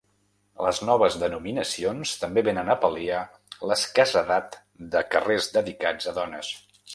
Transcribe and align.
Les 0.67 0.77
noves 0.87 1.17
denominacions 1.23 2.13
també 2.23 2.43
venen 2.47 2.71
a 2.75 2.77
pal·liar 2.85 3.19
l’escassedat 3.73 4.59
de 4.97 5.05
carrers 5.13 5.51
dedicats 5.61 6.11
a 6.15 6.17
dones. 6.19 6.51